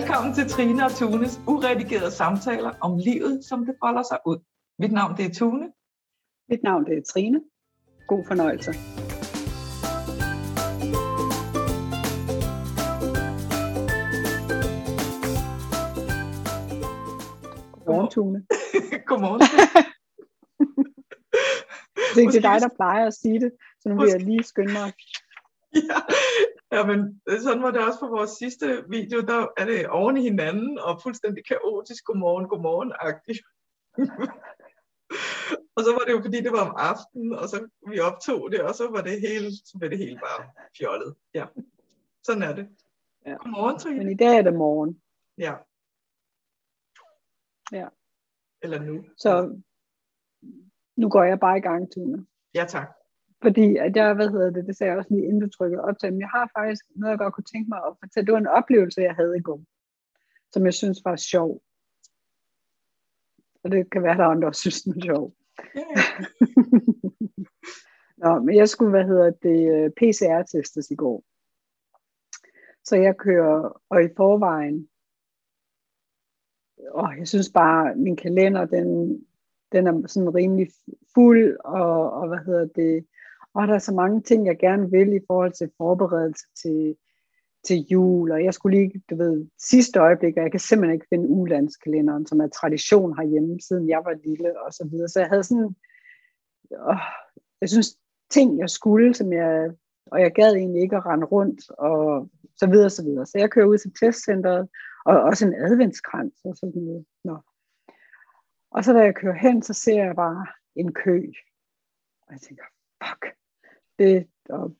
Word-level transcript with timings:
Velkommen 0.00 0.34
til 0.34 0.48
Trine 0.48 0.84
og 0.84 0.92
Tunes 0.92 1.40
uredigerede 1.46 2.10
samtaler 2.10 2.72
om 2.80 2.98
livet, 2.98 3.44
som 3.44 3.66
det 3.66 3.74
folder 3.84 4.02
sig 4.02 4.18
ud. 4.26 4.38
Mit 4.78 4.92
navn 4.92 5.16
det 5.16 5.24
er 5.24 5.34
Tune. 5.34 5.72
Mit 6.48 6.62
navn 6.62 6.84
det 6.84 6.98
er 6.98 7.02
Trine. 7.12 7.40
God 8.06 8.24
fornøjelse. 8.26 8.72
Godmorgen, 17.84 18.10
Tune. 18.10 18.46
Godmorgen. 19.08 19.40
det 22.14 22.36
er 22.36 22.40
dig, 22.50 22.60
der 22.60 22.76
plejer 22.76 23.06
at 23.06 23.14
sige 23.14 23.40
det, 23.40 23.52
så 23.80 23.88
nu 23.88 24.00
vil 24.00 24.08
jeg 24.10 24.20
lige 24.20 24.42
skynde 24.42 24.72
mig. 24.72 24.92
Ja, 25.74 25.98
ja, 26.72 26.86
men 26.86 27.20
sådan 27.40 27.62
var 27.62 27.70
det 27.70 27.86
også 27.86 28.00
på 28.00 28.06
vores 28.06 28.30
sidste 28.30 28.84
video, 28.88 29.20
der 29.20 29.46
er 29.56 29.64
det 29.64 29.88
oven 29.88 30.16
i 30.16 30.22
hinanden 30.22 30.78
og 30.78 31.02
fuldstændig 31.02 31.44
kaotisk 31.44 32.04
godmorgen, 32.04 32.48
godmorgen-agtigt. 32.48 33.42
og 35.76 35.82
så 35.84 35.92
var 35.92 36.04
det 36.06 36.12
jo 36.12 36.22
fordi, 36.22 36.40
det 36.40 36.52
var 36.52 36.70
om 36.70 36.74
aftenen, 36.78 37.32
og 37.32 37.48
så 37.48 37.68
vi 37.90 38.00
optog 38.00 38.52
det, 38.52 38.60
og 38.60 38.74
så 38.74 38.90
var 38.90 39.02
det 39.02 39.20
hele, 39.20 39.50
så 39.50 39.78
var 39.80 39.88
det 39.88 39.98
hele 39.98 40.18
bare 40.18 40.50
fjollet. 40.78 41.14
Ja, 41.34 41.46
sådan 42.22 42.42
er 42.42 42.54
det. 42.54 42.68
Ja. 43.26 43.34
Godmorgen, 43.34 43.78
Trine. 43.78 43.98
Men 43.98 44.10
i 44.10 44.14
dag 44.14 44.38
er 44.38 44.42
det 44.42 44.54
morgen. 44.54 45.02
Ja. 45.38 45.54
Ja. 47.72 47.88
Eller 48.62 48.78
nu. 48.82 49.04
Så 49.16 49.60
nu 50.96 51.08
går 51.08 51.24
jeg 51.24 51.40
bare 51.40 51.58
i 51.58 51.60
gang, 51.60 51.92
Tune. 51.92 52.26
Ja, 52.54 52.64
tak. 52.68 52.99
Fordi 53.42 53.76
at 53.76 53.96
jeg, 53.96 54.14
hvad 54.14 54.28
hedder 54.28 54.50
det, 54.50 54.66
det 54.66 54.76
sagde 54.76 54.90
jeg 54.90 54.98
også 54.98 55.14
lige 55.14 55.26
inden 55.26 55.40
du 55.40 55.48
trykkede 55.48 55.82
optag, 55.82 56.12
men 56.12 56.20
jeg 56.20 56.28
har 56.28 56.50
faktisk 56.58 56.84
noget, 56.96 57.10
jeg 57.10 57.18
godt 57.18 57.34
kunne 57.34 57.52
tænke 57.52 57.68
mig 57.68 57.78
at 57.86 57.96
fortælle. 58.00 58.26
Det 58.26 58.32
var 58.32 58.38
en 58.38 58.46
oplevelse, 58.46 59.00
jeg 59.00 59.14
havde 59.14 59.36
i 59.38 59.42
går, 59.42 59.62
som 60.52 60.64
jeg 60.64 60.74
synes 60.74 61.00
var 61.04 61.16
sjov. 61.16 61.62
Og 63.64 63.70
det 63.70 63.90
kan 63.90 64.02
være, 64.02 64.16
der 64.16 64.24
er 64.24 64.28
andre, 64.28 64.46
der 64.46 64.52
synes, 64.52 64.82
den 64.82 64.92
er 64.96 65.04
sjov. 65.04 65.34
Ja. 65.74 65.82
Nå, 68.22 68.38
men 68.38 68.56
jeg 68.56 68.68
skulle, 68.68 68.90
hvad 68.90 69.04
hedder 69.04 69.30
det, 69.30 69.92
PCR-testes 69.96 70.90
i 70.90 70.94
går. 70.94 71.24
Så 72.84 72.96
jeg 72.96 73.16
kører, 73.16 73.82
og 73.88 74.04
i 74.04 74.08
forvejen, 74.16 74.88
og 76.90 77.18
jeg 77.18 77.28
synes 77.28 77.50
bare, 77.54 77.96
min 77.96 78.16
kalender, 78.16 78.64
den, 78.64 79.18
den 79.72 79.86
er 79.86 80.06
sådan 80.06 80.34
rimelig 80.34 80.68
fuld, 81.14 81.56
og, 81.64 82.12
og 82.12 82.28
hvad 82.28 82.38
hedder 82.38 82.66
det, 82.66 83.06
og 83.54 83.68
der 83.68 83.74
er 83.74 83.78
så 83.78 83.94
mange 83.94 84.20
ting, 84.20 84.46
jeg 84.46 84.58
gerne 84.58 84.90
vil 84.90 85.12
i 85.12 85.24
forhold 85.26 85.52
til 85.52 85.70
forberedelse 85.76 86.46
til, 86.62 86.96
til 87.64 87.76
jul, 87.76 88.30
og 88.30 88.44
jeg 88.44 88.54
skulle 88.54 88.78
lige, 88.78 89.02
du 89.10 89.16
ved, 89.16 89.46
sidste 89.58 90.00
øjeblik, 90.00 90.36
og 90.36 90.42
jeg 90.42 90.50
kan 90.50 90.60
simpelthen 90.60 90.94
ikke 90.94 91.06
finde 91.08 91.28
ulandskalenderen, 91.28 92.26
som 92.26 92.40
er 92.40 92.48
tradition 92.48 93.16
herhjemme, 93.18 93.60
siden 93.60 93.88
jeg 93.88 94.02
var 94.04 94.14
lille, 94.24 94.60
og 94.62 94.72
så 94.72 94.88
videre. 94.90 95.08
Så 95.08 95.20
jeg 95.20 95.28
havde 95.28 95.42
sådan, 95.42 95.74
åh, 96.88 96.96
jeg 97.60 97.68
synes, 97.68 97.98
ting 98.30 98.58
jeg 98.58 98.70
skulle, 98.70 99.14
som 99.14 99.32
jeg, 99.32 99.70
og 100.06 100.20
jeg 100.20 100.32
gad 100.32 100.54
egentlig 100.54 100.82
ikke 100.82 100.96
at 100.96 101.06
rende 101.06 101.26
rundt, 101.26 101.70
og 101.70 102.30
så 102.56 102.66
videre, 102.66 102.90
så 102.90 103.04
videre. 103.04 103.26
Så 103.26 103.38
jeg 103.38 103.50
kører 103.50 103.66
ud 103.66 103.78
til 103.78 103.92
testcenteret, 104.00 104.68
og 105.04 105.20
også 105.20 105.46
en 105.46 105.54
adventskrans, 105.54 106.34
og 106.44 106.56
sådan 106.56 106.82
noget. 106.82 107.04
Nå. 107.24 107.38
Og 108.70 108.84
så 108.84 108.92
da 108.92 108.98
jeg 108.98 109.14
kører 109.14 109.38
hen, 109.38 109.62
så 109.62 109.72
ser 109.72 110.04
jeg 110.04 110.16
bare 110.16 110.46
en 110.76 110.92
kø. 110.92 111.22
Og 112.26 112.32
jeg 112.32 112.40
tænker, 112.40 112.64
fuck, 113.04 113.39
det, 114.00 114.26
og 114.48 114.76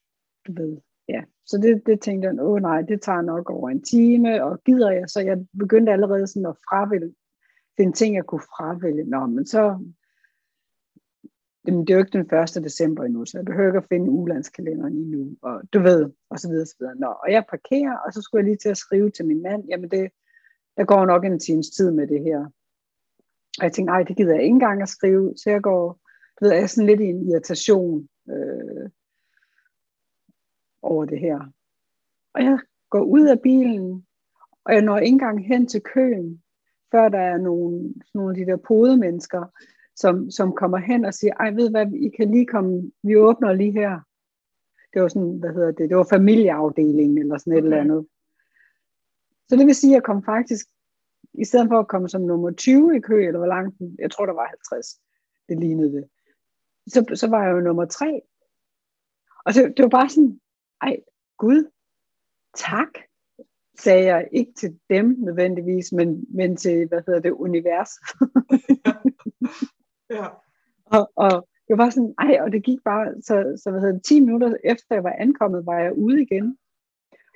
du 0.47 0.53
ved, 0.53 0.77
ja. 1.09 1.23
Så 1.47 1.59
det, 1.59 1.83
det 1.87 2.01
tænkte 2.01 2.29
jeg, 2.29 2.35
åh 2.41 2.61
nej, 2.61 2.83
det 2.83 3.03
tager 3.03 3.23
nok 3.23 3.51
over 3.51 3.71
en 3.71 3.83
time, 3.83 4.45
og 4.45 4.63
gider 4.65 4.91
jeg, 4.91 5.05
så 5.09 5.21
jeg 5.21 5.47
begyndte 5.59 5.93
allerede 5.93 6.27
sådan 6.27 6.47
at 6.47 6.57
fravælge, 6.69 7.15
finde 7.77 7.93
ting, 7.93 8.15
jeg 8.15 8.27
kunne 8.27 8.41
fravælge. 8.41 9.05
Nå, 9.05 9.27
men 9.27 9.47
så, 9.47 9.63
jamen, 11.67 11.81
det 11.81 11.91
er 11.91 11.95
jo 11.95 12.05
ikke 12.05 12.19
den 12.19 12.39
1. 12.59 12.65
december 12.65 13.05
endnu, 13.05 13.25
så 13.25 13.39
jeg 13.39 13.45
behøver 13.45 13.69
ikke 13.69 13.79
at 13.85 13.89
finde 13.89 14.11
ulandskalenderen 14.11 14.93
endnu, 14.93 15.37
og 15.43 15.63
du 15.73 15.79
ved, 15.81 16.11
og 16.31 16.39
så 16.39 16.49
videre, 16.49 16.67
så 16.67 16.77
videre. 16.79 16.97
Nå, 16.97 17.07
og 17.07 17.33
jeg 17.33 17.45
parkerer, 17.51 17.97
og 18.07 18.13
så 18.13 18.23
skulle 18.23 18.41
jeg 18.41 18.49
lige 18.49 18.63
til 18.63 18.69
at 18.69 18.77
skrive 18.77 19.11
til 19.11 19.27
min 19.27 19.43
mand, 19.43 19.65
jamen 19.69 19.91
det, 19.91 20.11
der 20.77 20.85
går 20.85 21.07
nok 21.07 21.25
en 21.25 21.39
times 21.39 21.71
tid 21.71 21.91
med 21.91 22.07
det 22.07 22.23
her. 22.23 22.39
Og 23.59 23.65
jeg 23.65 23.73
tænkte, 23.73 23.93
nej, 23.93 24.03
det 24.03 24.17
gider 24.17 24.35
jeg 24.35 24.43
ikke 24.43 24.55
engang 24.55 24.83
at 24.83 24.89
skrive, 24.89 25.35
så 25.37 25.51
jeg 25.51 25.63
går, 25.63 26.01
du 26.37 26.45
ved, 26.45 26.53
jeg 26.53 26.63
er 26.63 26.67
sådan 26.67 26.87
lidt 26.87 27.01
i 27.01 27.05
en 27.05 27.29
irritation 27.29 28.09
øh, 28.31 28.70
over 30.83 31.05
det 31.05 31.21
her. 31.21 31.41
Og 32.35 32.45
jeg 32.45 32.59
går 32.91 33.03
ud 33.03 33.27
af 33.27 33.41
bilen, 33.41 34.07
og 34.65 34.75
jeg 34.75 34.83
når 34.83 34.99
ikke 34.99 35.15
engang 35.15 35.47
hen 35.47 35.67
til 35.67 35.81
køen, 35.81 36.43
før 36.91 37.09
der 37.09 37.19
er 37.19 37.39
nogle, 37.39 37.95
nogle 38.15 38.31
af 38.31 38.37
de 38.37 38.53
der 38.53 38.57
podemennesker, 38.57 39.45
som, 39.97 40.31
som 40.31 40.53
kommer 40.53 40.79
hen 40.79 41.05
og 41.05 41.15
siger, 41.15 41.35
ej, 41.35 41.51
ved 41.51 41.71
hvad, 41.71 41.93
I 41.93 42.09
kan 42.09 42.31
lige 42.31 42.47
komme, 42.47 42.93
vi 43.03 43.17
åbner 43.17 43.53
lige 43.53 43.73
her. 43.73 44.01
Det 44.95 45.03
var 45.03 45.09
sådan, 45.09 45.39
hvad 45.39 45.53
hedder 45.53 45.71
det, 45.71 45.89
det 45.89 45.97
var 45.97 46.07
familieafdelingen, 46.11 47.19
eller 47.19 47.39
sådan 47.39 47.53
et 47.53 47.59
okay. 47.59 47.65
eller 47.65 47.81
andet. 47.81 48.07
Så 49.49 49.57
det 49.57 49.67
vil 49.67 49.75
sige, 49.75 49.91
at 49.91 49.95
jeg 49.95 50.03
kom 50.03 50.25
faktisk, 50.25 50.67
i 51.35 51.45
stedet 51.45 51.69
for 51.69 51.79
at 51.79 51.89
komme 51.89 52.09
som 52.09 52.23
nummer 52.23 52.51
20 52.51 52.97
i 52.97 53.01
kø, 53.01 53.27
eller 53.27 53.39
hvor 53.39 53.47
langt, 53.47 53.77
jeg 53.99 54.11
tror, 54.11 54.27
der 54.27 54.33
var 54.33 54.47
50, 54.47 55.01
det 55.49 55.61
lignede 55.61 55.93
det, 55.93 56.05
så, 56.87 57.05
så 57.15 57.27
var 57.29 57.45
jeg 57.45 57.53
jo 57.53 57.61
nummer 57.61 57.85
3. 57.85 58.21
Og 59.45 59.55
det, 59.55 59.75
det 59.77 59.83
var 59.83 59.89
bare 59.89 60.09
sådan, 60.09 60.41
ej, 60.83 60.97
Gud, 61.39 61.71
tak, 62.57 62.89
sagde 63.79 64.05
jeg 64.05 64.29
ikke 64.33 64.53
til 64.53 64.79
dem 64.91 65.17
nødvendigvis, 65.19 65.93
men, 65.93 66.25
men 66.29 66.57
til, 66.57 66.89
hvad 66.89 67.03
hedder 67.07 67.21
det, 67.21 67.31
universet. 67.31 68.03
ja. 70.11 70.27
og, 70.97 71.13
og 71.17 71.49
det 71.69 71.79
var 71.79 71.91
sådan, 71.91 72.15
ej, 72.19 72.39
og 72.41 72.53
det 72.53 72.65
gik 72.65 72.79
bare, 72.85 73.15
så, 73.23 73.61
så 73.63 73.71
hvad 73.71 73.81
hedder 73.81 73.95
det, 73.95 74.05
10 74.05 74.21
minutter 74.21 74.55
efter 74.65 74.95
jeg 74.95 75.05
var 75.05 75.17
ankommet, 75.19 75.67
var 75.67 75.79
jeg 75.79 75.93
ude 75.93 76.23
igen, 76.23 76.59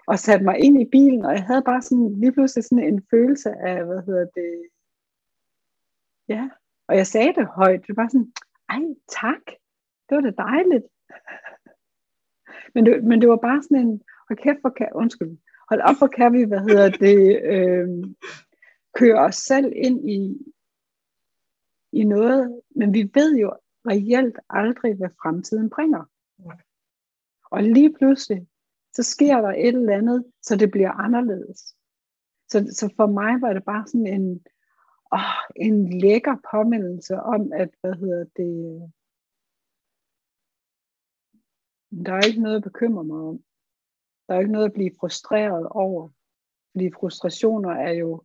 og 0.07 0.19
satte 0.19 0.45
mig 0.45 0.59
ind 0.59 0.81
i 0.81 0.89
bilen, 0.93 1.25
og 1.25 1.33
jeg 1.33 1.45
havde 1.45 1.63
bare 1.63 1.83
sådan, 1.83 2.21
lige 2.21 2.33
pludselig 2.33 2.65
sådan 2.65 2.85
en 2.85 3.07
følelse 3.11 3.51
af, 3.51 3.85
hvad 3.85 4.03
hedder 4.07 4.27
det, 4.35 4.69
ja, 6.29 6.51
og 6.89 6.97
jeg 6.97 7.07
sagde 7.07 7.35
det 7.35 7.47
højt, 7.47 7.87
det 7.87 7.97
var 7.97 8.09
sådan, 8.09 8.33
ej, 8.69 8.83
tak, 9.09 9.45
det 10.09 10.17
var 10.17 10.21
da 10.21 10.31
dejligt 10.31 10.85
men, 12.75 12.87
det, 12.87 13.05
men 13.05 13.21
det 13.21 13.29
var 13.29 13.37
bare 13.37 13.63
sådan 13.63 13.87
en, 13.87 14.03
hold 14.29 14.39
kæft, 14.39 14.61
hvor 14.61 14.71
kan, 14.71 14.89
undskyld, 14.95 15.37
hold 15.69 15.81
op, 15.81 15.99
hvor 15.99 16.07
kan 16.07 16.33
vi, 16.33 16.43
hvad 16.43 16.61
hedder 16.61 16.91
det, 16.91 17.43
øh, 17.55 17.89
køre 18.95 19.19
os 19.19 19.37
selv 19.37 19.73
ind 19.77 20.11
i, 20.11 20.39
i 21.93 22.05
noget, 22.05 22.61
men 22.77 22.95
vi 22.95 23.11
ved 23.15 23.37
jo 23.37 23.53
reelt 23.87 24.39
aldrig, 24.51 24.95
hvad 24.95 25.11
fremtiden 25.23 25.71
bringer. 25.71 26.05
Og 27.51 27.63
lige 27.63 27.93
pludselig, 27.93 28.47
så 28.93 29.03
sker 29.03 29.41
der 29.41 29.49
et 29.49 29.69
eller 29.69 29.97
andet, 29.97 30.25
så 30.43 30.57
det 30.57 30.71
bliver 30.71 30.91
anderledes. 30.91 31.75
Så, 32.49 32.59
så 32.73 32.93
for 32.97 33.07
mig 33.07 33.41
var 33.41 33.53
det 33.53 33.65
bare 33.65 33.87
sådan 33.87 34.07
en, 34.07 34.45
åh, 35.13 35.21
en 35.57 36.01
lækker 36.01 36.37
påmindelse 36.51 37.17
om, 37.17 37.53
at, 37.53 37.71
hvad 37.81 37.95
hedder 37.95 38.25
det, 38.37 38.93
der 42.05 42.13
er 42.13 42.27
ikke 42.27 42.43
noget 42.43 42.57
at 42.57 42.63
bekymre 42.63 43.05
mig 43.05 43.17
om. 43.17 43.45
Der 44.29 44.35
er 44.35 44.39
ikke 44.39 44.53
noget 44.53 44.67
at 44.67 44.73
blive 44.73 44.97
frustreret 45.01 45.69
over. 45.69 46.09
Fordi 46.73 46.91
frustrationer 46.93 47.71
er 47.71 47.93
jo 47.93 48.25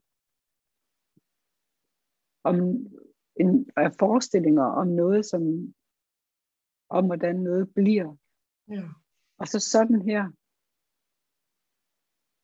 om 2.44 2.56
en, 3.36 3.70
er 3.78 3.90
forestillinger 4.00 4.64
om 4.64 4.88
noget, 4.88 5.26
som 5.26 5.74
om 6.90 7.06
hvordan 7.06 7.36
noget 7.36 7.74
bliver. 7.74 8.16
Ja. 8.68 8.84
Og 9.38 9.48
så 9.48 9.60
sådan 9.60 10.02
her, 10.02 10.32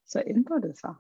så 0.05 0.23
ændrer 0.27 0.59
det 0.59 0.77
sig. 0.79 0.95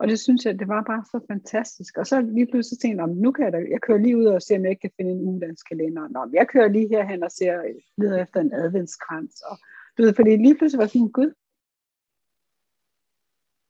Og 0.00 0.08
det 0.08 0.20
synes 0.20 0.44
jeg, 0.44 0.58
det 0.58 0.68
var 0.68 0.82
bare 0.82 1.04
så 1.04 1.20
fantastisk. 1.26 1.98
Og 1.98 2.06
så 2.06 2.20
lige 2.20 2.46
pludselig 2.46 2.78
tænkte 2.78 3.04
jeg, 3.04 3.14
nu 3.14 3.32
kan 3.32 3.44
jeg 3.44 3.52
da, 3.52 3.58
jeg 3.70 3.80
kører 3.80 3.98
lige 3.98 4.16
ud 4.16 4.24
og 4.24 4.42
ser, 4.42 4.58
om 4.58 4.62
jeg 4.62 4.70
ikke 4.70 4.80
kan 4.80 4.96
finde 4.96 5.12
en 5.12 5.28
ulandskalender. 5.28 6.08
Nå, 6.08 6.30
jeg 6.32 6.48
kører 6.48 6.68
lige 6.68 6.88
herhen 6.88 7.22
og 7.22 7.30
ser, 7.30 7.62
leder 7.96 8.22
efter 8.22 8.40
en 8.40 8.52
adventskrans. 8.52 9.40
Og, 9.40 9.58
du 9.98 10.02
ved, 10.02 10.14
fordi 10.14 10.36
lige 10.36 10.56
pludselig 10.58 10.80
var 10.80 10.86
sådan, 10.86 11.08
gud, 11.08 11.32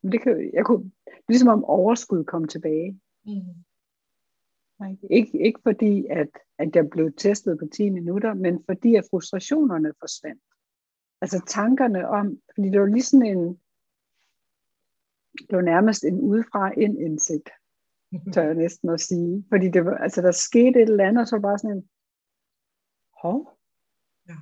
det 0.03 0.23
kan, 0.23 0.50
jeg 0.53 0.65
kunne, 0.65 0.91
ligesom 1.29 1.49
om 1.49 1.65
overskud 1.65 2.25
kom 2.25 2.49
tilbage. 2.49 3.00
Mm. 3.25 3.65
Ikke, 5.11 5.38
ikke 5.47 5.61
fordi, 5.62 6.06
at, 6.06 6.29
at 6.59 6.77
jeg 6.77 6.91
blev 6.91 7.12
testet 7.12 7.59
på 7.59 7.67
10 7.73 7.91
minutter, 7.91 8.35
men 8.35 8.65
fordi, 8.67 8.94
at 8.94 9.05
frustrationerne 9.11 9.93
forsvandt. 10.00 10.43
Altså 11.21 11.43
tankerne 11.47 12.09
om, 12.09 12.38
fordi 12.55 12.69
det 12.71 12.81
var 12.81 12.87
lige 12.87 13.03
sådan 13.03 13.27
en, 13.27 13.61
det 15.38 15.56
var 15.56 15.62
nærmest 15.62 16.05
en 16.05 16.21
udefra 16.21 16.73
ind 16.81 16.99
indsigt, 16.99 17.50
tør 18.35 18.43
jeg 18.43 18.55
næsten 18.55 18.88
at 18.91 19.00
sige. 19.00 19.44
Fordi 19.49 19.69
det 19.69 19.85
var, 19.85 19.97
altså, 19.97 20.23
der 20.23 20.32
skete 20.32 20.82
et 20.82 20.88
eller 20.88 21.09
andet, 21.09 21.21
og 21.21 21.29
så 21.29 21.41
bare 21.41 21.59
sådan 21.59 21.77
en, 21.77 21.88
hov, 23.23 23.59
ja. 24.29 24.37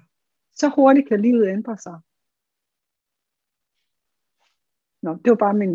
så 0.53 0.69
hurtigt 0.69 1.09
kan 1.09 1.21
livet 1.21 1.49
ændre 1.49 1.79
sig. 1.79 2.01
Nå, 5.03 5.15
det 5.15 5.31
var 5.31 5.37
bare 5.37 5.55
min... 5.55 5.73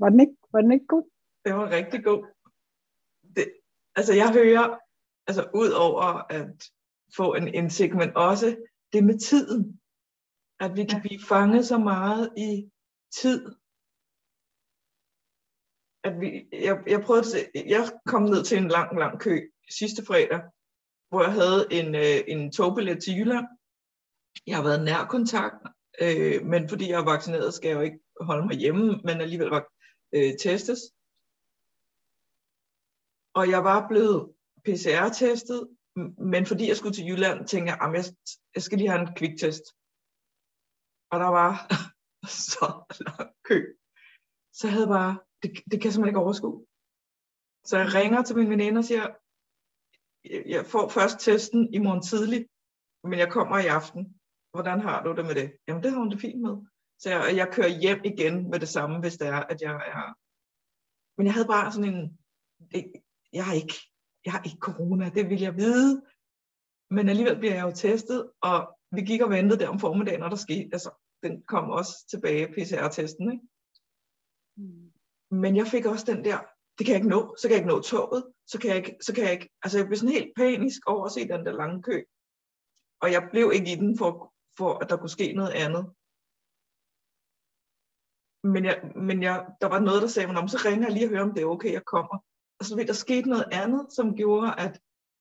Var 0.00 0.08
den 0.08 0.20
ikke, 0.20 0.36
var 0.52 0.60
den 0.60 0.72
ikke 0.72 0.86
god? 0.86 1.10
Det 1.44 1.54
var 1.54 1.70
rigtig 1.70 2.04
god. 2.04 2.26
Det, 3.36 3.52
altså 3.94 4.14
jeg 4.14 4.32
hører, 4.32 4.78
altså 5.26 5.50
ud 5.54 5.70
over 5.70 6.32
at 6.32 6.70
få 7.16 7.34
en 7.34 7.48
indsigt, 7.54 7.94
men 7.94 8.16
også 8.16 8.56
det 8.92 9.04
med 9.04 9.18
tiden. 9.18 9.80
At 10.60 10.76
vi 10.76 10.84
kan 10.84 11.00
blive 11.00 11.20
fanget 11.28 11.66
så 11.66 11.78
meget 11.78 12.32
i 12.36 12.70
tid. 13.20 13.54
At 16.06 16.20
vi, 16.20 16.48
jeg, 16.52 16.82
jeg 16.86 17.00
prøvede 17.00 17.24
at 17.24 17.26
se, 17.26 17.38
jeg 17.54 17.92
kom 18.06 18.22
ned 18.22 18.44
til 18.44 18.58
en 18.58 18.68
lang, 18.68 18.98
lang 18.98 19.20
kø 19.20 19.50
sidste 19.70 20.04
fredag, 20.04 20.40
hvor 21.08 21.22
jeg 21.22 21.32
havde 21.32 21.66
en, 21.70 21.94
øh, 21.94 22.18
en 22.28 22.52
togbillet 22.52 23.02
til 23.02 23.16
Jylland. 23.18 23.46
Jeg 24.46 24.56
har 24.56 24.62
været 24.62 24.84
nær 24.84 25.04
kontakt, 25.04 25.60
øh, 26.00 26.46
men 26.46 26.68
fordi 26.68 26.90
jeg 26.90 27.00
er 27.00 27.04
vaccineret, 27.04 27.54
skal 27.54 27.68
jeg 27.68 27.76
jo 27.76 27.80
ikke 27.80 27.98
holde 28.20 28.46
mig 28.46 28.56
hjemme, 28.56 29.00
men 29.04 29.20
alligevel 29.20 29.48
var 29.48 29.64
øh, 30.14 30.32
testes. 30.42 30.80
Og 33.34 33.50
jeg 33.50 33.64
var 33.64 33.88
blevet 33.88 34.32
PCR-testet, 34.64 35.68
men 36.18 36.46
fordi 36.46 36.68
jeg 36.68 36.76
skulle 36.76 36.94
til 36.94 37.06
Jylland, 37.06 37.48
tænkte 37.48 37.72
jeg, 37.72 37.80
at 37.82 37.94
jeg, 37.94 38.04
jeg 38.54 38.62
skal 38.62 38.78
lige 38.78 38.90
have 38.90 39.00
en 39.00 39.14
kviktest. 39.16 39.64
Og 41.10 41.20
der 41.20 41.30
var 41.40 41.52
så 42.50 42.94
lang 43.06 43.30
kø. 43.44 43.58
Så 44.52 44.66
jeg 44.66 44.74
havde 44.74 44.86
bare, 44.86 45.18
det, 45.46 45.64
det 45.70 45.80
kan 45.80 45.84
jeg 45.84 45.92
simpelthen 45.92 46.08
ikke 46.08 46.24
overskue. 46.26 46.66
Så 47.64 47.78
jeg 47.78 47.94
ringer 47.94 48.22
til 48.22 48.36
min 48.36 48.50
veninde 48.50 48.78
og 48.78 48.84
siger, 48.84 49.06
jeg 50.54 50.66
får 50.66 50.88
først 50.88 51.20
testen 51.20 51.74
i 51.74 51.78
morgen 51.78 52.02
tidlig, 52.02 52.48
men 53.04 53.18
jeg 53.18 53.32
kommer 53.32 53.58
i 53.58 53.66
aften. 53.66 54.20
Hvordan 54.54 54.80
har 54.80 55.04
du 55.04 55.14
det 55.16 55.24
med 55.24 55.34
det? 55.34 55.52
Jamen, 55.68 55.82
det 55.82 55.90
har 55.90 55.98
hun 55.98 56.10
det 56.10 56.20
fint 56.20 56.40
med. 56.40 56.56
Så 56.98 57.10
jeg, 57.10 57.36
jeg 57.36 57.52
kører 57.52 57.68
hjem 57.68 58.00
igen 58.04 58.50
med 58.50 58.60
det 58.60 58.68
samme, 58.68 59.00
hvis 59.00 59.16
det 59.16 59.28
er, 59.28 59.42
at 59.52 59.62
jeg 59.62 59.74
er... 59.74 60.04
Men 61.16 61.26
jeg 61.26 61.34
havde 61.34 61.46
bare 61.46 61.72
sådan 61.72 61.94
en... 61.94 62.18
Jeg 63.32 63.44
har 63.46 63.54
ikke, 63.54 63.74
jeg 64.24 64.32
har 64.32 64.42
ikke 64.42 64.58
corona, 64.60 65.08
det 65.08 65.30
vil 65.30 65.40
jeg 65.40 65.56
vide. 65.56 66.02
Men 66.90 67.08
alligevel 67.08 67.38
bliver 67.38 67.54
jeg 67.54 67.62
jo 67.62 67.72
testet, 67.74 68.30
og 68.40 68.78
vi 68.92 69.00
gik 69.00 69.20
og 69.22 69.30
ventede 69.30 69.60
der 69.60 69.68
om 69.68 69.80
formiddagen, 69.80 70.22
og 70.22 70.30
der 70.30 70.36
skete, 70.36 70.68
altså, 70.72 70.90
den 71.22 71.42
kom 71.42 71.70
også 71.70 72.06
tilbage, 72.10 72.52
PCR-testen, 72.52 73.32
ikke? 73.32 73.44
Mm. 74.56 74.92
Men 75.30 75.56
jeg 75.56 75.66
fik 75.66 75.86
også 75.86 76.12
den 76.12 76.24
der, 76.24 76.38
det 76.78 76.86
kan 76.86 76.92
jeg 76.92 76.96
ikke 76.96 77.08
nå, 77.08 77.36
så 77.38 77.48
kan 77.48 77.50
jeg 77.50 77.58
ikke 77.58 77.74
nå 77.74 77.80
toget, 77.80 78.32
så 78.46 78.58
kan 78.58 78.70
jeg 78.70 78.76
ikke, 78.76 78.96
så 79.02 79.14
kan 79.14 79.24
jeg 79.24 79.32
ikke, 79.32 79.50
altså 79.62 79.78
jeg 79.78 79.86
blev 79.86 79.96
sådan 79.96 80.14
helt 80.14 80.32
panisk 80.36 80.80
over 80.86 81.04
at 81.04 81.12
se 81.12 81.28
den 81.28 81.46
der 81.46 81.52
lange 81.52 81.82
kø. 81.82 82.02
Og 83.00 83.12
jeg 83.12 83.28
blev 83.30 83.52
ikke 83.54 83.72
i 83.72 83.74
den 83.74 83.98
for, 83.98 84.34
for 84.58 84.78
at 84.78 84.90
der 84.90 84.96
kunne 84.96 85.16
ske 85.18 85.32
noget 85.32 85.50
andet. 85.50 85.84
Men, 88.52 88.64
jeg, 88.64 88.92
men 88.96 89.22
jeg, 89.22 89.46
der 89.60 89.66
var 89.66 89.80
noget, 89.80 90.02
der 90.02 90.08
sagde 90.08 90.32
mig, 90.32 90.50
så 90.50 90.62
ringer 90.64 90.86
jeg 90.86 90.94
lige 90.94 91.06
og 91.06 91.10
hører, 91.10 91.22
om 91.22 91.34
det 91.34 91.42
er 91.42 91.46
okay, 91.46 91.72
jeg 91.72 91.84
kommer. 91.84 92.18
Og 92.58 92.64
så 92.64 92.76
ved 92.76 92.86
der 92.86 92.92
skete 92.92 93.28
noget 93.28 93.48
andet, 93.52 93.92
som 93.92 94.16
gjorde, 94.16 94.54
at 94.58 94.80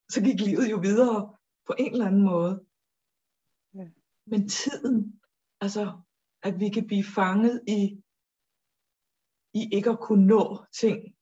så 0.10 0.22
gik 0.22 0.40
livet 0.40 0.72
jo 0.72 0.78
videre 0.78 1.36
på 1.68 1.74
en 1.78 1.92
eller 1.92 2.06
anden 2.06 2.24
måde. 2.24 2.66
Ja. 3.74 3.88
Men 4.26 4.50
tiden, 4.50 5.22
altså 5.62 6.02
at 6.44 6.60
vi 6.60 6.70
kan 6.70 6.88
blive 6.88 7.04
fanget 7.04 7.62
i, 7.68 8.04
i 9.56 9.70
ikke 9.72 9.90
at 9.90 10.00
kunne 10.00 10.28
nå 10.28 10.66
ting, 10.82 11.16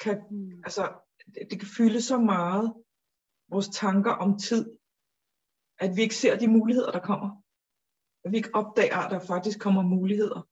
kan, 0.00 0.22
mm. 0.30 0.62
altså, 0.64 0.82
det, 1.34 1.50
det 1.50 1.58
kan 1.60 1.68
fylde 1.76 2.02
så 2.02 2.18
meget 2.18 2.74
vores 3.48 3.68
tanker 3.68 4.12
om 4.12 4.38
tid, 4.38 4.76
at 5.78 5.96
vi 5.96 6.02
ikke 6.02 6.16
ser 6.16 6.38
de 6.38 6.48
muligheder, 6.48 6.92
der 6.92 7.00
kommer. 7.00 7.42
At 8.24 8.32
vi 8.32 8.36
ikke 8.36 8.54
opdager, 8.54 8.96
at 8.96 9.10
der 9.10 9.26
faktisk 9.26 9.60
kommer 9.60 9.82
muligheder 9.82 10.50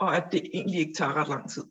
og 0.00 0.16
at 0.16 0.32
det 0.32 0.50
egentlig 0.54 0.80
ikke 0.80 0.94
tager 0.94 1.16
ret 1.16 1.28
lang 1.28 1.50
tid. 1.50 1.64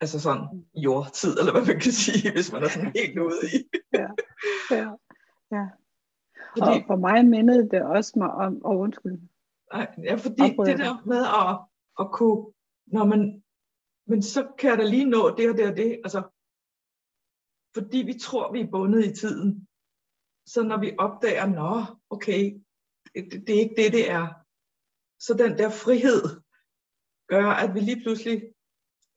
Altså 0.00 0.20
sådan 0.20 0.66
jordtid, 0.74 1.38
eller 1.38 1.52
hvad 1.52 1.66
man 1.66 1.80
kan 1.80 1.92
sige, 1.92 2.32
hvis 2.32 2.52
man 2.52 2.62
er 2.62 2.68
sådan 2.68 2.92
helt 2.96 3.18
ude 3.18 3.40
i. 3.54 3.56
ja, 4.00 4.08
ja, 4.70 4.88
ja. 5.56 5.66
Fordi, 6.56 6.76
og 6.80 6.84
for 6.86 6.96
mig 6.96 7.24
mindede 7.24 7.70
det 7.70 7.82
også 7.82 8.12
mig 8.16 8.30
om, 8.30 8.64
og 8.64 8.78
undskyld. 8.78 9.18
Ja, 10.08 10.14
fordi 10.14 10.42
det 10.42 10.78
der 10.78 11.02
med 11.06 11.22
at, 11.40 11.69
at 12.00 12.08
kunne, 12.12 12.52
når 12.86 13.04
man, 13.04 13.42
men 14.06 14.22
så 14.22 14.52
kan 14.58 14.70
jeg 14.70 14.78
da 14.78 14.84
lige 14.84 15.10
nå 15.10 15.36
det 15.36 15.50
og 15.50 15.56
det 15.56 15.66
og 15.70 15.76
det, 15.76 16.00
altså, 16.04 16.20
fordi 17.74 17.98
vi 17.98 18.14
tror, 18.18 18.52
vi 18.52 18.60
er 18.60 18.70
bundet 18.70 19.04
i 19.04 19.14
tiden. 19.14 19.68
Så 20.46 20.62
når 20.62 20.78
vi 20.80 20.96
opdager, 20.98 21.46
nå, 21.46 21.96
okay, 22.10 22.42
det, 23.14 23.46
det 23.46 23.56
er 23.56 23.60
ikke 23.60 23.82
det, 23.82 23.92
det 23.92 24.10
er, 24.10 24.26
så 25.18 25.34
den 25.34 25.58
der 25.58 25.70
frihed 25.70 26.22
gør, 27.28 27.46
at 27.46 27.74
vi 27.74 27.80
lige 27.80 28.02
pludselig 28.02 28.54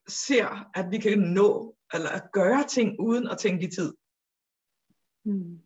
ser, 0.07 0.69
at 0.77 0.91
vi 0.91 0.97
kan 0.97 1.19
nå, 1.19 1.75
eller 1.93 2.09
at 2.09 2.31
gøre 2.31 2.67
ting 2.67 2.99
uden 2.99 3.27
at 3.27 3.37
tænke 3.37 3.67
i 3.67 3.71
tid. 3.71 3.93
Mm. 5.25 5.61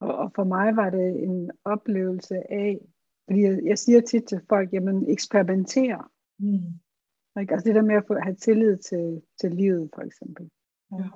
Og, 0.00 0.14
og 0.16 0.32
for 0.34 0.44
mig 0.44 0.76
var 0.76 0.90
det 0.90 1.22
en 1.22 1.50
oplevelse 1.64 2.52
af, 2.52 2.80
fordi 3.26 3.42
jeg, 3.42 3.60
jeg 3.64 3.78
siger 3.78 4.00
tit 4.00 4.24
til 4.24 4.40
folk, 4.48 4.72
jamen 4.72 5.10
eksperimentere. 5.10 6.08
Mm. 6.38 7.40
Ikke? 7.40 7.52
Altså 7.52 7.68
det 7.68 7.74
der 7.74 7.82
med 7.82 7.94
at 7.94 8.06
få, 8.06 8.14
have 8.18 8.36
tillid 8.36 8.76
til, 8.76 9.22
til 9.40 9.50
livet, 9.50 9.90
for 9.94 10.02
eksempel. 10.02 10.50
Ja. 10.92 11.08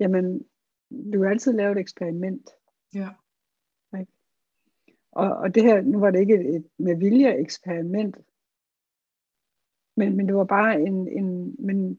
Jamen, 0.00 0.46
du 1.12 1.20
kan 1.20 1.30
altid 1.30 1.52
lave 1.52 1.72
et 1.72 1.78
eksperiment. 1.78 2.50
Ja. 2.94 3.08
Og, 5.16 5.36
og 5.36 5.54
det 5.54 5.62
her, 5.62 5.82
nu 5.82 5.98
var 5.98 6.10
det 6.10 6.20
ikke 6.20 6.34
et, 6.34 6.56
et 6.56 6.66
med 6.78 6.96
vilje 6.96 7.34
eksperiment, 7.34 8.16
men, 9.96 10.16
men 10.16 10.26
det 10.26 10.34
var 10.34 10.44
bare 10.44 10.80
en, 10.80 11.08
en 11.08 11.56
men, 11.58 11.98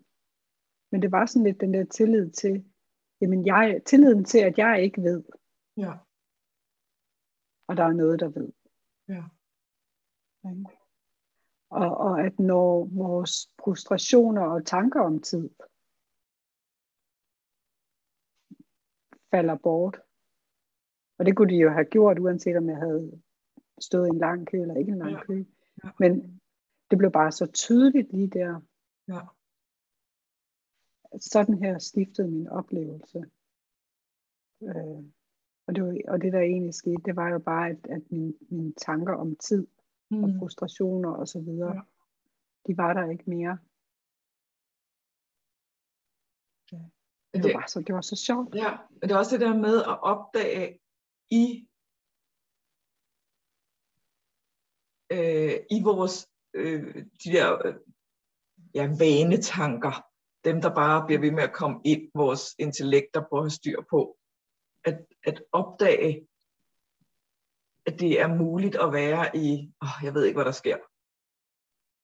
men 0.92 1.02
det 1.02 1.12
var 1.12 1.26
sådan 1.26 1.44
lidt 1.44 1.62
den 1.62 1.74
der 1.74 1.84
tillid 1.84 2.30
til, 2.30 2.66
jamen 3.22 3.46
jeg, 3.46 3.82
tilliden 3.86 4.26
til, 4.26 4.40
at 4.40 4.58
jeg 4.58 4.84
ikke 4.84 5.02
ved. 5.02 5.24
Ja. 5.78 5.94
Og 7.68 7.78
der 7.78 7.84
er 7.84 7.94
noget, 7.94 8.20
der 8.20 8.30
ved. 8.30 8.52
Ja. 9.08 9.24
Og, 11.70 11.98
og 11.98 12.22
at 12.26 12.40
når 12.40 12.86
vores 12.86 13.50
frustrationer 13.64 14.42
og 14.42 14.66
tanker 14.66 15.02
om 15.02 15.22
tid 15.22 15.50
falder 19.32 19.58
bort, 19.58 19.98
og 21.18 21.26
det 21.26 21.36
kunne 21.36 21.54
de 21.54 21.60
jo 21.60 21.70
have 21.70 21.86
gjort, 21.86 22.20
uanset 22.20 22.58
om 22.58 22.70
jeg 22.70 22.78
havde 22.78 23.22
stået 23.80 24.08
i 24.08 24.10
en 24.10 24.18
lang 24.18 24.48
kø 24.48 24.62
eller 24.62 24.76
ikke 24.76 24.92
en 24.92 24.98
lang 24.98 25.12
ja. 25.12 25.24
kø. 25.24 25.46
Ja. 25.84 25.90
Men 26.00 26.42
det 26.90 26.98
blev 26.98 27.12
bare 27.12 27.32
så 27.32 27.46
tydeligt 27.46 28.14
lige 28.14 28.30
der. 28.30 28.62
Ja. 29.08 29.22
Sådan 31.20 31.64
her 31.64 31.78
stiftede 31.78 32.28
min 32.28 32.48
oplevelse. 32.48 33.20
Øh, 34.62 35.17
og, 35.68 35.76
det 35.76 35.84
var, 35.84 35.98
og 36.08 36.22
det 36.22 36.34
der 36.34 36.40
egentlig 36.40 36.74
skete, 36.74 37.02
det 37.06 37.16
var 37.16 37.30
jo 37.30 37.40
bare, 37.40 37.70
at, 37.70 37.88
at 37.90 38.12
mine, 38.12 38.34
mine 38.50 38.74
tanker 38.74 39.14
om 39.14 39.36
tid 39.36 39.68
mm. 40.12 40.24
og 40.24 40.30
frustrationer 40.40 41.10
og 41.10 41.28
så 41.28 41.40
videre, 41.40 41.76
ja. 41.76 41.82
de 42.68 42.78
var 42.78 42.94
der 42.94 43.10
ikke 43.10 43.24
mere. 43.28 43.58
Ja. 46.72 46.78
Det, 47.34 47.44
det, 47.44 47.54
var 47.54 47.66
så, 47.68 47.82
det 47.82 47.96
var 47.96 48.02
så 48.02 48.16
sjovt. 48.16 48.56
Ja, 48.56 48.78
det 49.02 49.12
er 49.12 49.18
også 49.18 49.38
det 49.38 49.42
der 49.42 49.58
med 49.58 49.78
at 49.78 50.02
opdage, 50.02 50.80
i, 51.30 51.68
øh, 55.12 55.60
i 55.72 55.84
vores 55.84 56.30
øh, 56.54 56.96
de 56.96 57.30
der 57.32 57.68
øh, 57.68 57.76
ja, 58.74 58.88
vanetanker, 59.00 60.06
dem 60.46 60.62
der 60.62 60.76
bare 60.76 61.06
bliver 61.06 61.22
ved 61.22 61.32
med 61.32 61.44
at 61.44 61.54
komme 61.54 61.82
ind, 61.86 62.12
vores 62.16 62.56
intellekter 62.60 63.22
på 63.30 63.38
at 63.38 63.44
have 63.44 63.50
styr 63.50 63.82
på, 63.90 64.17
at, 64.88 65.06
at 65.24 65.44
opdage, 65.52 66.28
at 67.86 68.00
det 68.00 68.22
er 68.22 68.28
muligt 68.28 68.76
at 68.76 68.94
være 68.94 69.38
i, 69.38 69.74
oh, 69.82 70.04
jeg 70.04 70.14
ved 70.14 70.26
ikke, 70.26 70.38
hvad 70.38 70.46
der 70.46 70.52
sker. 70.52 70.78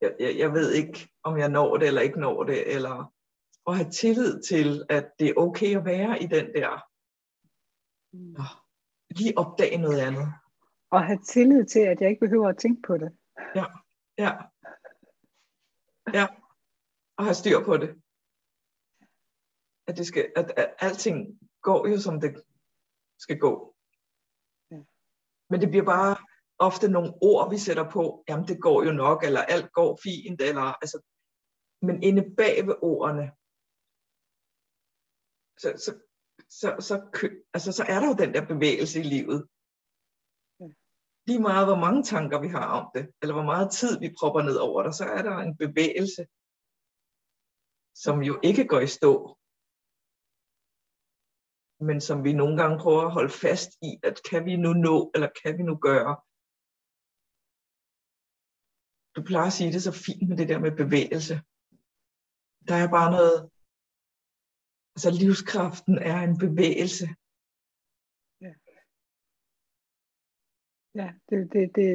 Jeg, 0.01 0.15
jeg, 0.19 0.37
jeg 0.37 0.53
ved 0.53 0.71
ikke, 0.71 1.09
om 1.23 1.37
jeg 1.37 1.49
når 1.49 1.77
det 1.77 1.87
eller 1.87 2.01
ikke 2.01 2.19
når 2.19 2.43
det, 2.43 2.75
eller 2.75 3.13
at 3.67 3.75
have 3.77 3.91
tillid 3.91 4.41
til, 4.43 4.85
at 4.89 5.11
det 5.19 5.29
er 5.29 5.33
okay 5.37 5.77
at 5.77 5.85
være 5.85 6.23
i 6.23 6.25
den 6.25 6.45
der, 6.55 6.69
oh, 8.39 8.53
lige 9.09 9.37
opdage 9.37 9.77
noget 9.77 9.99
andet. 9.99 10.33
Og 10.89 11.05
have 11.05 11.19
tillid 11.27 11.65
til, 11.65 11.79
at 11.79 12.01
jeg 12.01 12.09
ikke 12.09 12.25
behøver 12.25 12.49
at 12.49 12.57
tænke 12.57 12.81
på 12.87 12.97
det. 12.97 13.17
Ja, 13.55 13.65
ja. 14.17 14.31
Ja, 16.13 16.27
og 17.17 17.23
have 17.23 17.33
styr 17.33 17.63
på 17.65 17.77
det. 17.77 17.95
At, 19.87 19.97
det 19.97 20.07
skal, 20.07 20.31
at, 20.35 20.51
at 20.57 20.73
alting 20.79 21.39
går 21.61 21.87
jo, 21.87 21.99
som 21.99 22.21
det 22.21 22.43
skal 23.25 23.37
gå. 23.45 23.53
Ja. 24.71 24.81
Men 25.49 25.57
det 25.61 25.69
bliver 25.69 25.87
bare 25.95 26.15
ofte 26.67 26.87
nogle 26.87 27.11
ord, 27.29 27.49
vi 27.53 27.57
sætter 27.57 27.85
på, 27.95 28.23
jamen 28.27 28.47
det 28.47 28.61
går 28.61 28.79
jo 28.87 28.91
nok, 28.91 29.23
eller 29.23 29.41
alt 29.53 29.69
går 29.77 29.99
fint, 30.03 30.41
eller 30.41 30.65
altså, 30.83 30.97
men 31.81 32.03
inde 32.03 32.23
bag 32.37 32.55
ved 32.67 32.75
ordene, 32.81 33.25
så, 35.61 35.69
så 35.85 35.91
så, 36.49 36.69
så, 36.79 36.95
altså, 37.53 37.71
så 37.71 37.83
er 37.93 37.99
der 37.99 38.07
jo 38.07 38.15
den 38.23 38.33
der 38.33 38.45
bevægelse 38.53 38.99
i 38.99 39.03
livet. 39.03 39.39
Ja. 40.59 40.67
lige 41.27 41.41
meget 41.49 41.67
hvor 41.67 41.79
mange 41.85 42.03
tanker 42.03 42.39
vi 42.41 42.47
har 42.47 42.67
om 42.79 42.85
det, 42.95 43.03
eller 43.21 43.33
hvor 43.33 43.49
meget 43.53 43.71
tid 43.71 43.99
vi 43.99 44.15
propper 44.19 44.41
ned 44.41 44.57
over 44.67 44.83
det, 44.83 44.95
så 44.95 45.05
er 45.05 45.21
der 45.21 45.37
en 45.37 45.57
bevægelse, 45.57 46.23
som 48.03 48.15
jo 48.29 48.39
ikke 48.43 48.67
går 48.67 48.79
i 48.79 48.87
stå, 48.87 49.37
men 51.87 52.01
som 52.01 52.23
vi 52.23 52.33
nogle 52.33 52.55
gange 52.61 52.79
prøver 52.83 53.03
at 53.05 53.15
holde 53.17 53.33
fast 53.43 53.69
i, 53.89 53.91
at 54.07 54.15
kan 54.29 54.45
vi 54.45 54.55
nu 54.55 54.71
nå, 54.87 55.11
eller 55.15 55.29
kan 55.41 55.51
vi 55.57 55.63
nu 55.63 55.75
gøre. 55.89 56.13
Du 59.15 59.21
plejer 59.29 59.49
at 59.49 59.57
sige 59.57 59.73
det 59.75 59.83
så 59.83 59.93
fint 60.05 60.29
med 60.29 60.37
det 60.37 60.47
der 60.51 60.59
med 60.65 60.73
bevægelse. 60.83 61.35
Der 62.69 62.75
er 62.83 62.89
bare 62.97 63.11
noget, 63.17 63.37
altså 64.93 65.09
livskraften 65.21 65.95
er 66.11 66.19
en 66.27 66.37
bevægelse. 66.45 67.05
Ja, 68.45 68.53
ja 70.99 71.07
det, 71.29 71.39
det, 71.53 71.63
det, 71.77 71.87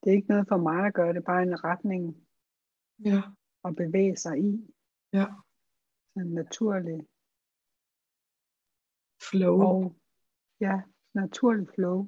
det 0.00 0.06
er 0.10 0.16
ikke 0.18 0.32
noget 0.34 0.48
for 0.52 0.60
mig 0.68 0.80
at 0.86 0.94
gøre, 0.94 1.12
det 1.14 1.22
er 1.22 1.30
bare 1.32 1.42
en 1.42 1.64
retning 1.64 2.02
Ja, 3.04 3.20
at 3.64 3.76
bevæge 3.76 4.16
sig 4.16 4.38
i. 4.38 4.50
ja. 5.12 5.26
Sådan 6.14 6.30
naturlig 6.30 7.08
Flow. 9.30 9.60
og 9.60 9.96
ja, 10.60 10.80
naturlig 11.14 11.68
flow. 11.74 11.98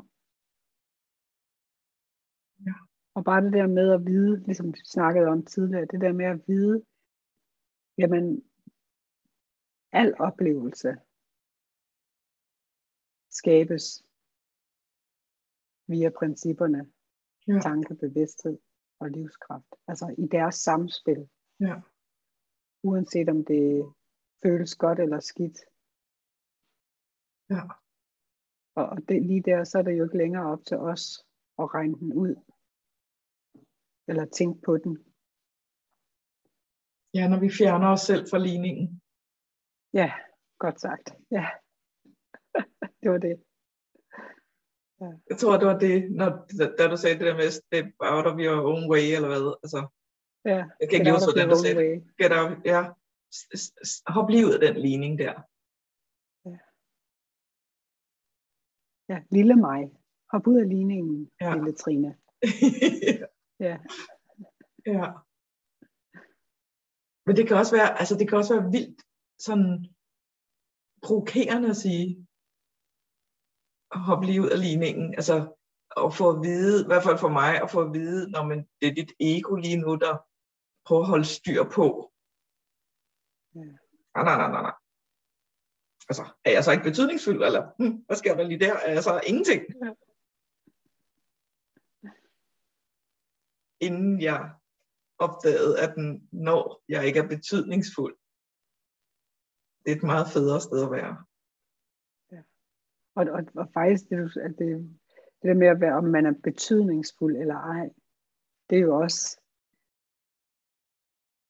Ja. 2.66 2.74
Og 3.14 3.24
bare 3.24 3.44
det 3.44 3.52
der 3.52 3.66
med 3.66 3.92
at 3.92 4.06
vide, 4.06 4.42
ligesom 4.46 4.66
vi 4.74 4.78
snakkede 4.84 5.26
om 5.26 5.44
tidligere, 5.44 5.86
det 5.86 6.00
der 6.00 6.12
med 6.12 6.26
at 6.26 6.40
vide, 6.48 6.84
jamen, 7.98 8.26
al 9.92 10.14
oplevelse 10.20 10.90
skabes 13.30 13.84
via 15.86 16.10
principperne 16.18 16.92
Ja. 17.48 17.60
tanke, 17.62 17.94
bevidsthed 17.94 18.58
og 18.98 19.10
livskraft. 19.10 19.74
Altså 19.88 20.14
i 20.18 20.26
deres 20.26 20.54
samspil. 20.54 21.28
Ja. 21.60 21.80
Uanset 22.82 23.28
om 23.28 23.44
det 23.44 23.94
føles 24.42 24.74
godt 24.76 24.98
eller 25.00 25.20
skidt. 25.20 25.58
Ja. 27.50 27.62
Og 28.76 28.86
og 28.86 28.98
det, 29.08 29.22
lige 29.22 29.42
der, 29.42 29.64
så 29.64 29.78
er 29.78 29.82
det 29.82 29.98
jo 29.98 30.04
ikke 30.04 30.16
længere 30.16 30.46
op 30.52 30.64
til 30.66 30.76
os 30.76 31.26
at 31.58 31.74
regne 31.74 31.98
den 31.98 32.12
ud. 32.12 32.34
Eller 34.08 34.24
tænke 34.24 34.60
på 34.60 34.76
den. 34.76 35.04
ja, 37.14 37.28
når 37.28 37.40
vi 37.40 37.50
fjerner 37.50 37.88
os 37.88 38.00
selv 38.00 38.28
fra 38.30 38.38
ligningen. 38.38 39.02
Ja, 39.92 40.12
godt 40.58 40.80
sagt. 40.80 41.06
Ja. 41.30 41.46
det 43.02 43.10
var 43.10 43.18
det. 43.18 43.42
Jeg 45.30 45.38
tror, 45.38 45.58
det 45.58 45.66
var 45.66 45.78
det, 45.78 46.10
når, 46.10 46.28
da, 46.78 46.88
du 46.88 46.96
sagde 46.96 47.18
det 47.18 47.26
der 47.26 47.36
med 47.36 47.50
step 47.50 47.86
out 47.98 48.26
of 48.26 48.38
your 48.38 48.58
own 48.70 48.90
way, 48.92 49.04
eller 49.16 49.28
hvad. 49.28 49.56
Altså, 49.62 49.80
Ja, 50.44 50.64
jeg 50.80 50.88
kan 50.88 50.98
ikke 50.98 51.10
hvordan 51.10 51.48
your 51.48 51.54
du 51.54 51.62
sagde. 51.62 52.04
Get 52.20 52.32
out, 52.38 52.52
ja. 52.64 52.80
Hop 54.06 54.28
lige 54.30 54.46
ud 54.46 54.52
af 54.52 54.60
den 54.60 54.76
ligning 54.82 55.18
der. 55.18 55.34
Ja, 59.08 59.22
lille 59.30 59.56
mig. 59.56 59.90
Hop 60.32 60.46
ud 60.46 60.58
af 60.60 60.68
ligningen, 60.68 61.30
Ja. 61.40 61.54
lille 61.54 61.72
Trine. 61.72 62.16
Ja. 63.60 63.78
ja. 64.86 65.12
Men 67.26 67.36
det 67.36 67.48
kan 67.48 67.56
også 67.56 67.76
være, 67.76 67.98
altså 67.98 68.14
det 68.18 68.28
kan 68.28 68.38
også 68.38 68.54
være 68.54 68.70
vildt 68.70 69.02
sådan 69.38 69.94
provokerende 71.02 71.68
at 71.70 71.76
sige, 71.76 72.26
at 73.94 74.00
hoppe 74.00 74.26
lige 74.26 74.42
ud 74.42 74.50
af 74.50 74.60
ligningen. 74.60 75.14
Altså 75.14 75.36
at 75.96 76.14
få 76.14 76.24
at 76.30 76.42
vide, 76.42 76.76
i 76.84 76.86
hvert 76.86 77.02
fald 77.06 77.18
for 77.18 77.28
mig, 77.28 77.62
at 77.62 77.70
få 77.70 77.80
at 77.86 77.92
vide, 77.98 78.30
når 78.30 78.42
man, 78.50 78.58
det 78.80 78.88
er 78.88 78.94
dit 78.94 79.12
ego 79.20 79.54
lige 79.56 79.80
nu, 79.84 79.90
der 80.04 80.14
prøver 80.86 81.02
at 81.02 81.08
holde 81.08 81.24
styr 81.24 81.62
på. 81.76 82.12
Ja. 83.54 83.70
Nej, 84.14 84.24
nej, 84.24 84.36
nej, 84.52 84.62
nej. 84.62 84.76
Altså, 86.08 86.24
er 86.44 86.50
jeg 86.50 86.64
så 86.64 86.72
ikke 86.72 86.84
betydningsfuld, 86.84 87.42
eller 87.44 87.70
hm, 87.78 87.96
hvad 88.06 88.16
sker 88.16 88.34
der 88.34 88.42
lige 88.48 88.60
der? 88.60 88.74
Er 88.74 88.92
jeg 88.92 89.02
så 89.02 89.20
ingenting? 89.26 89.62
Ja. 89.84 89.90
Inden 93.80 94.20
jeg 94.20 94.50
opdagede, 95.18 95.80
at 95.80 95.94
når 96.32 96.82
jeg 96.88 97.06
ikke 97.06 97.18
er 97.18 97.28
betydningsfuld, 97.28 98.16
det 99.84 99.92
er 99.92 99.96
et 99.96 100.02
meget 100.02 100.26
federe 100.32 100.60
sted 100.60 100.84
at 100.84 100.90
være. 100.90 101.24
Og, 103.16 103.24
og, 103.26 103.42
og 103.54 103.68
faktisk, 103.74 104.08
det, 104.10 104.18
du- 104.18 104.40
at 104.40 104.50
det, 104.58 104.68
det 105.42 105.48
der 105.48 105.54
med 105.54 105.66
at 105.66 105.80
være, 105.80 105.94
om 105.96 106.04
man 106.04 106.26
er 106.26 106.32
betydningsfuld 106.44 107.36
eller 107.36 107.54
ej, 107.54 107.90
det 108.70 108.76
er 108.78 108.82
jo 108.82 108.96
også 108.96 109.40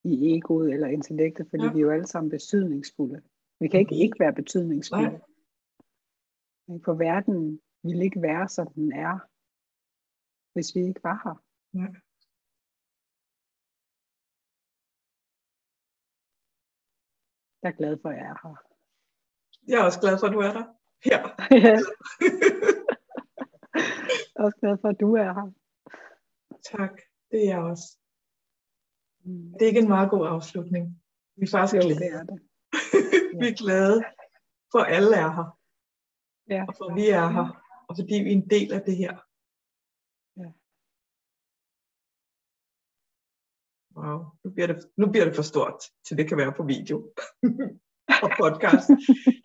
i 0.03 0.35
egoet 0.37 0.73
eller 0.73 0.87
intellektet, 0.87 1.47
fordi 1.49 1.63
Ja. 1.63 1.67
ja. 1.67 1.73
vi 1.73 1.79
er 1.79 1.81
jo 1.85 1.91
alle 1.91 2.07
sammen 2.07 2.29
betydningsfulde. 2.29 3.21
Vi 3.59 3.67
kan 3.67 3.79
ikke 3.79 3.95
ikke 4.03 4.19
være 4.19 4.33
betydningsfulde. 4.33 5.09
Nej. 5.09 5.19
For 6.85 6.93
verden 6.93 7.61
ville 7.83 8.03
ikke 8.03 8.21
være, 8.21 8.49
som 8.49 8.67
den 8.73 8.91
er, 8.91 9.15
hvis 10.53 10.75
vi 10.75 10.79
ikke 10.89 11.03
var 11.03 11.17
her. 11.25 11.35
Nej. 11.79 11.91
Jeg 17.61 17.69
er 17.71 17.77
glad 17.81 17.97
for, 18.01 18.09
at 18.09 18.17
jeg 18.17 18.27
er 18.33 18.37
her. 18.43 18.55
Jeg 19.67 19.75
er 19.79 19.85
også 19.85 19.99
glad 19.99 20.19
for, 20.19 20.27
at 20.27 20.33
du 20.35 20.39
er 20.47 20.53
der. 20.57 20.65
Her. 21.07 21.21
jeg 21.65 21.73
er 24.35 24.41
også 24.45 24.57
glad 24.61 24.77
for, 24.81 24.87
at 24.89 24.99
du 24.99 25.09
er 25.25 25.31
her. 25.37 25.47
tak, 26.71 26.93
det 27.31 27.39
er 27.45 27.49
jeg 27.53 27.61
også. 27.71 27.87
Mm. 29.25 29.51
Det 29.53 29.61
er 29.61 29.71
ikke 29.71 29.79
en 29.79 29.93
meget 29.95 30.09
god 30.09 30.27
afslutning. 30.27 30.85
Vi 31.35 31.43
er 31.43 31.51
faktisk 31.51 31.75
Jo, 31.75 31.81
det 31.89 32.13
er 32.19 32.23
det. 32.23 32.39
vi 33.39 33.45
er 33.51 33.57
glade 33.63 33.97
for, 34.71 34.79
at 34.79 34.95
alle 34.95 35.15
er 35.25 35.31
her. 35.37 35.47
Ja. 36.53 36.61
Og 36.67 36.73
for, 36.77 36.85
at 36.89 36.95
vi 36.95 37.05
er 37.21 37.27
her. 37.37 37.47
Og 37.87 37.93
fordi 37.99 38.15
vi 38.23 38.29
er 38.33 38.37
en 38.41 38.49
del 38.55 38.69
af 38.77 38.81
det 38.87 38.95
her. 39.03 39.13
Ja. 40.41 40.49
Wow, 43.99 44.19
nu 44.43 44.47
bliver, 44.55 44.67
det, 44.67 44.77
nu 44.97 45.05
bliver 45.11 45.25
det 45.25 45.35
for 45.35 45.47
stort, 45.51 45.79
til 46.05 46.17
det 46.17 46.27
kan 46.29 46.37
være 46.37 46.53
på 46.59 46.63
video 46.63 46.95
og 48.25 48.29
podcast. 48.41 48.87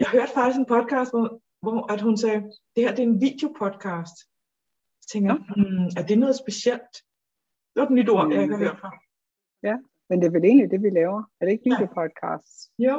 Jeg 0.00 0.09
hørte 0.14 0.32
faktisk 0.35 0.59
en 0.59 0.70
podcast, 0.76 1.11
hvor, 1.14 1.26
hvor 1.64 1.92
at 1.92 2.00
hun 2.00 2.16
sagde, 2.16 2.40
det 2.75 2.80
her 2.85 2.94
det 2.94 3.02
er 3.04 3.09
en 3.12 3.20
videopodcast. 3.20 4.16
Så 5.02 5.06
tænker 5.12 5.28
jeg, 5.32 5.40
hmm, 5.56 5.87
er 5.99 6.04
det 6.09 6.18
noget 6.18 6.37
specielt? 6.44 6.92
Det 7.70 7.76
var 7.80 7.87
et 7.87 7.99
nyt 7.99 8.09
ord, 8.09 8.32
jeg 8.32 8.42
ikke 8.42 8.56
har 8.56 8.64
hørt 8.64 8.80
før. 8.80 8.92
Men 10.11 10.20
det 10.20 10.26
er 10.26 10.35
vel 10.37 10.44
egentlig 10.44 10.70
det, 10.70 10.82
vi 10.82 10.90
laver. 10.90 11.20
Er 11.40 11.44
det 11.44 11.52
ikke 11.52 11.68
Ja. 11.68 11.75
videopodcasts? 11.75 12.56
Jo, 12.87 12.94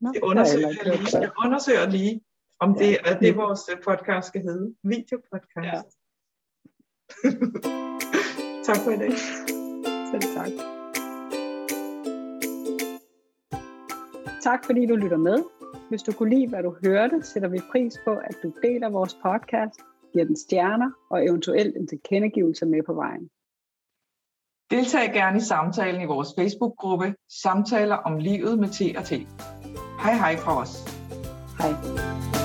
Nå, 0.00 0.08
jeg 0.08 0.14
det 0.14 0.22
undersøger, 0.22 0.68
jeg, 0.68 0.98
lige, 0.98 1.18
jeg 1.20 1.30
undersøger 1.44 1.86
lige, 1.90 2.20
om 2.60 2.74
det 2.74 2.90
Ja. 2.90 2.96
er 3.04 3.18
det, 3.18 3.36
vores 3.36 3.60
øh, 3.72 3.76
podcast 3.88 4.28
skal 4.28 4.42
hedde. 4.42 4.74
Videopodcast. 4.82 5.98
tak 8.68 8.76
for 8.84 8.90
i 8.90 8.98
dag. 9.02 9.12
Selv 10.10 10.22
tak. 10.36 10.52
Tak 14.42 14.64
fordi 14.64 14.86
du 14.86 14.96
lytter 14.96 15.16
med. 15.16 15.38
Hvis 15.88 16.02
du 16.02 16.12
kunne 16.12 16.30
lide, 16.30 16.48
hvad 16.48 16.62
du 16.62 16.76
hørte, 16.84 17.22
sætter 17.22 17.48
vi 17.48 17.60
pris 17.72 17.94
på, 18.04 18.10
at 18.10 18.36
du 18.42 18.52
deler 18.62 18.88
vores 18.88 19.14
podcast, 19.14 19.80
giver 20.12 20.24
den 20.24 20.36
stjerner 20.36 20.90
og 21.10 21.24
eventuelt 21.24 21.76
en 21.76 21.86
tilkendegivelse 21.86 22.66
med 22.66 22.82
på 22.86 22.94
vejen. 22.94 23.30
Deltag 24.70 25.12
gerne 25.12 25.36
i 25.36 25.40
samtalen 25.40 26.00
i 26.00 26.04
vores 26.04 26.28
Facebook-gruppe 26.38 27.14
Samtaler 27.42 27.94
om 27.96 28.18
livet 28.18 28.58
med 28.58 28.68
T 28.68 28.80
og 29.98 30.02
T. 30.02 30.02
Hej 30.02 30.14
hej 30.14 30.36
fra 30.36 30.60
os. 30.60 30.84
Hej. 31.58 32.35